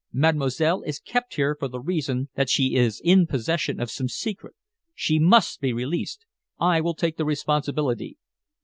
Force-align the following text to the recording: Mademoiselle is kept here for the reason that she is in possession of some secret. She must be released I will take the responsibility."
Mademoiselle 0.11 0.81
is 0.81 0.97
kept 0.99 1.35
here 1.35 1.55
for 1.59 1.67
the 1.67 1.79
reason 1.79 2.27
that 2.33 2.49
she 2.49 2.73
is 2.75 2.99
in 3.05 3.27
possession 3.27 3.79
of 3.79 3.91
some 3.91 4.09
secret. 4.09 4.55
She 4.95 5.19
must 5.19 5.61
be 5.61 5.73
released 5.73 6.25
I 6.59 6.81
will 6.81 6.95
take 6.95 7.17
the 7.17 7.25
responsibility." 7.25 8.17